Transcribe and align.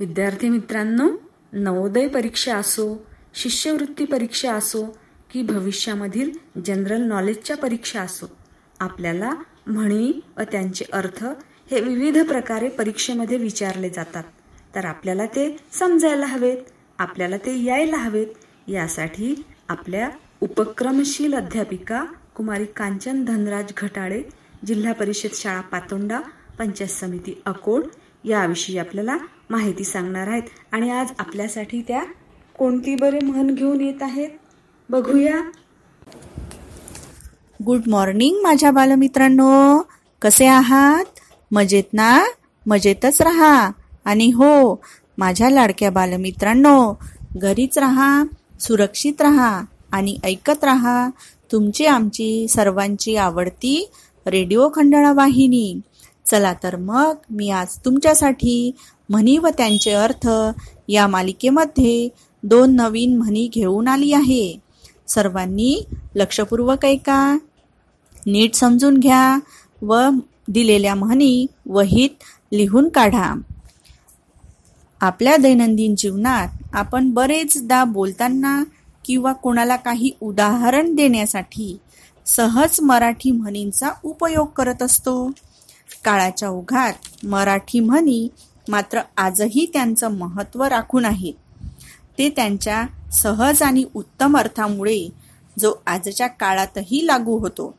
विद्यार्थी 0.00 0.48
मित्रांनो 0.48 1.08
नवोदय 1.52 2.08
परीक्षा 2.08 2.56
असो 2.56 3.06
शिष्यवृत्ती 3.34 4.04
परीक्षा 4.04 4.52
असो 4.54 4.84
की 5.32 5.42
भविष्यामधील 5.42 6.30
जनरल 6.66 7.02
नॉलेजच्या 7.02 7.56
परीक्षा 7.56 8.00
असो 8.02 8.26
आपल्याला 8.80 9.30
म्हणी 9.66 10.20
व 10.36 10.42
त्यांचे 10.42 10.84
अर्थ 10.92 11.24
हे 11.70 11.80
विविध 11.80 12.18
प्रकारे 12.28 12.68
परीक्षेमध्ये 12.68 13.36
विचारले 13.38 13.90
जातात. 13.90 14.24
तर 14.74 14.84
आपल्याला 14.84 15.26
ते 15.26 15.56
समजायला 15.72 16.26
हवेत 16.26 16.56
आपल्याला 16.98 17.36
ते 17.36 17.62
यायला 17.62 17.96
हवेत. 17.96 18.26
यासाठी 18.68 19.34
आपल्या 19.68 20.10
उपक्रमशील 20.40 21.34
अध्यापिका 21.34 22.04
कुमारी 22.36 22.64
कांचन 22.64 23.24
धनराज 23.24 23.72
घटाळे 23.76 24.22
जिल्हा 24.66 24.92
परिषद 24.92 25.34
शाळा 25.34 25.60
पातोंडा 25.60 26.20
पंचायत 26.58 26.90
समिती 26.90 27.42
अकोड 27.46 27.84
याविषयी 28.24 28.78
आपल्याला 28.78 29.16
माहिती 29.50 29.84
सांगणार 29.84 30.28
आहेत. 30.28 30.42
आणि 30.72 30.90
आज 30.90 31.12
आपल्यासाठी 31.18 31.82
त्या 31.88 32.02
कोणती 32.58 32.94
बरे 32.94 33.18
म्हण 33.22 33.54
घेऊन 33.54 33.80
येत 33.80 34.02
आहेत? 34.02 34.28
बघूया. 34.88 35.50
गुड 37.64 37.80
मॉर्निंग 37.86 38.36
माझ्या 38.42 38.70
बालमित्रांनो. 38.70 39.82
कसे 40.22 40.46
आहात? 40.46 41.04
मजेत 41.52 41.84
ना? 41.92 42.24
मजेतच 42.66 43.22
राहा. 43.22 43.70
आणि 44.04 44.30
हो 44.30 44.82
माझ्या 45.18 45.50
लाडक्या 45.50 45.90
बालमित्रांनो 45.90 46.94
घरीच 47.36 47.78
राहा 47.78 48.24
सुरक्षित 48.60 49.20
राहा 49.20 49.64
आणि 49.92 50.18
ऐकत 50.24 50.64
राहा 50.64 51.08
तुमची 51.52 51.86
आमची 51.86 52.46
सर्वांची 52.48 53.16
आवडती 53.16 53.90
रेडिओ 54.26 54.68
खंडाळा 54.74 55.12
वाहिनी. 55.12 55.80
चला 56.26 56.54
तर 56.62 56.76
मग 56.76 57.16
मी 57.30 57.50
आज 57.50 57.78
तुमच्यासाठी 57.84 58.74
म्हणी 59.08 59.36
व 59.38 59.48
त्यांचे 59.48 59.92
अर्थ 59.92 60.28
या 60.88 61.06
मालिकेमध्ये 61.06 62.08
दोन 62.42 62.74
नवीन 62.76 63.16
म्हणी 63.16 63.46
घेऊन 63.54 63.88
आली 63.88 64.12
आहे. 64.12 64.58
सर्वांनी 65.08 65.74
लक्षपूर्वक 66.16 66.84
ऐका. 66.84 67.36
नीट 68.26 68.54
समजून 68.54 68.98
घ्या 68.98 69.38
व 69.82 70.00
दिलेल्या 70.48 70.94
म्हणी 70.94 71.46
वहीत 71.66 72.24
लिहून 72.52 72.88
काढा. 72.88 73.32
आपल्या 75.00 75.36
दैनंदिन 75.36 75.94
जीवनात 75.98 76.74
आपण 76.74 77.10
बरेचदा 77.10 77.82
बोलताना 77.84 78.62
किंवा 79.04 79.32
कोणाला 79.32 79.76
काही 79.76 80.10
उदाहरण 80.20 80.94
देण्यासाठी 80.94 81.76
सहज 82.26 82.80
मराठी 82.82 83.30
म्हणींचा 83.30 83.90
उपयोग 84.04 84.46
करत 84.46 84.82
असतो. 84.82 85.30
काळाच्या 86.04 86.48
ओघात 86.48 87.24
मराठी 87.26 87.80
म्हणी 87.80 88.28
मात्र 88.68 89.00
आजही 89.16 89.66
त्यांचं 89.72 90.16
महत्त्व 90.18 90.62
राखून 90.64 91.04
आहेत 91.04 91.34
ते 92.18 92.28
त्यांच्या 92.28 92.84
सहज 93.12 93.62
आणि 93.62 93.84
उत्तम 93.94 94.36
अर्थामुळे 94.38 94.98
जो 95.56 95.74
आजच्या 95.86 96.26
काळातही 96.28 97.06
लागू 97.06 97.38
होतो. 97.38 97.74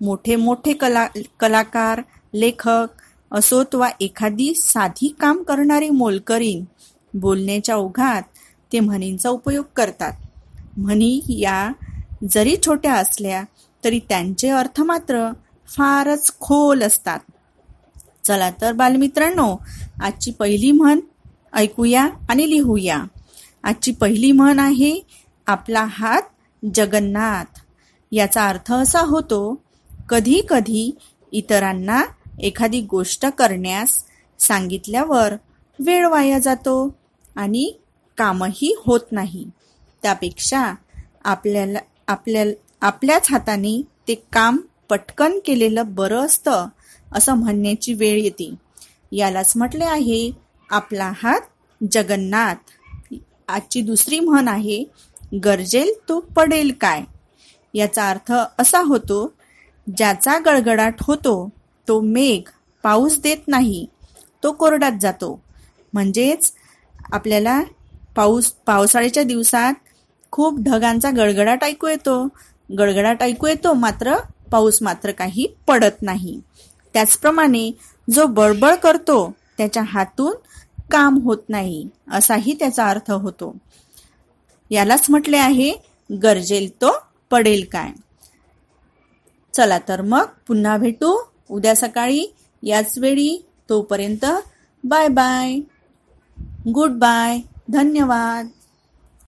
मोठे 0.00 0.36
मोठे 0.36 0.72
कला 0.72 1.06
कलाकार 1.40 2.00
लेखक 2.34 3.00
असोत 3.30 3.74
वा 3.74 3.88
एखादी 4.00 4.52
साधी 4.54 5.08
काम 5.20 5.42
करणारी 5.42 5.90
मोलकरीण 5.90 6.64
बोलण्याच्या 7.14 7.76
ओघात 7.76 8.22
ते 8.72 8.80
म्हणींचा 8.80 9.30
उपयोग 9.30 9.64
करतात. 9.76 10.12
म्हणी 10.76 11.20
या 11.28 11.70
जरी 12.24 12.56
छोट्या 12.66 12.94
असल्या 12.94 13.42
तरी 13.82 13.98
त्यांचे 14.08 14.48
अर्थ 14.50 14.80
मात्र 14.80 15.28
फारच 15.68 16.32
खोल 16.40 16.82
असतात. 16.82 17.18
चला 18.24 18.50
तर 18.60 18.72
बालमित्रांनो 18.72 19.56
आजची 20.02 20.30
पहिली 20.30 20.70
म्हण 20.72 21.00
ऐकूया 21.52 22.08
आणि 22.28 22.48
लिहूया. 22.50 23.02
आजची 23.64 23.92
पहिली 23.92 24.30
म्हण 24.32 24.58
आहे 24.58 24.98
आपला 25.46 25.84
हात 25.90 26.22
जगन्नाथ. 26.62 27.58
याचा 28.12 28.46
अर्थ 28.48 28.72
असा 28.72 29.00
होतो 29.00 29.42
कधी 30.08 30.40
कधी 30.48 30.90
इतरांना 31.32 32.02
एखादी 32.40 32.80
गोष्ट 32.80 33.26
करण्यास 33.38 34.02
सांगितल्यावर 34.38 35.34
वेळ 35.78 36.06
वाया 36.06 36.38
जातो 36.38 36.74
आणि 37.36 37.72
कामही 38.18 38.74
होत 38.86 39.12
नाही. 39.12 39.44
त्यापेक्षा 40.02 40.72
आपल्याला 41.24 41.78
आपल्या 42.08 42.44
आपल्याच 42.80 43.26
हाताने 43.30 43.80
ते 44.08 44.14
काम 44.32 44.56
पटकन 44.88 45.38
केलेलं 45.44 45.94
बरं 45.94 46.24
असतं 46.26 46.66
असं 47.14 47.34
म्हणण्याची 47.34 47.94
वेळ 47.94 48.18
येते. 48.18 48.50
यालाच 49.12 49.52
म्हटले 49.56 49.84
आहे 49.84 50.30
आपला 50.70 51.10
हात 51.16 51.40
जगन्नाथ. 51.80 52.70
आजची 53.48 53.80
दुसरी 53.80 54.20
म्हण 54.20 54.48
आहे 54.48 54.84
गरजेल 55.44 55.92
तो 56.08 56.18
पडेल 56.36 56.72
काय? 56.80 57.02
याचा 57.74 58.08
अर्थ 58.10 58.32
असा 58.58 58.80
होतो 58.80 59.26
ज्याचा 59.86 60.38
गडगडाट 60.46 61.02
होतो 61.02 61.34
तो 61.86 62.00
मेघ 62.00 62.42
पाऊस 62.84 63.18
देत 63.20 63.48
नाही 63.48 63.84
तो 64.42 64.52
कोरडात 64.52 64.92
जातो. 65.00 65.38
म्हणजेच 65.92 66.52
आपल्याला 67.12 67.60
पाऊस 68.16 68.50
पावसाळ्याच्या 68.66 69.22
दिवसात 69.22 69.74
खूप 70.32 70.58
ढगांचा 70.60 71.10
गडगडाट 71.10 71.64
ऐकू 71.64 71.88
येतो. 71.88 72.26
गडगडाट 72.78 73.22
ऐकू 73.22 73.46
येतो 73.46 73.72
मात्र 73.74 74.16
पाऊस 74.50 74.82
मात्र 74.82 75.10
काही 75.10 75.46
पडत 75.68 76.02
नाही. 76.02 76.40
त्याचप्रमाणे 76.94 77.72
जो 78.10 78.26
बळबळ 78.26 78.74
करतो 78.74 79.32
त्याच्या 79.58 79.82
हातून 79.86 80.32
काम 80.90 81.18
होत 81.18 81.38
नाही 81.48 81.88
असाही 82.10 82.56
त्याचा 82.58 82.88
अर्थ 82.88 83.10
होतो. 83.10 83.56
यालाच 84.70 85.06
म्हटले 85.10 85.36
आहे 85.36 85.72
गरजेल 86.22 86.80
तो 86.80 87.02
पडेल 87.30 87.66
काय? 87.72 87.90
चला 89.54 89.78
तर 89.78 90.02
मग 90.02 90.24
पुन्हा 90.46 90.76
भेटू 90.76 91.22
उद्या 91.50 91.76
सकाळी 91.76 92.34
याच 92.62 92.98
वेळी. 92.98 93.44
तोपर्यंत 93.68 94.24
बाय 94.84 95.08
बाय. 95.08 95.56
Good 96.74 96.90
bye. 96.90 97.38
धन्यवाद. 97.72 98.46